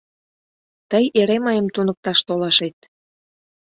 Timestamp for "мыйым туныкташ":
1.45-2.19